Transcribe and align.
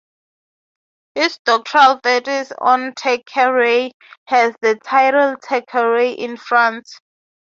His 1.13 1.37
doctoral 1.45 1.99
thesis 2.03 2.51
on 2.57 2.93
Thackeray 2.95 3.91
has 4.25 4.55
the 4.59 4.73
title 4.77 5.35
"Thackeray 5.47 6.13
in 6.13 6.37
France". 6.37 6.99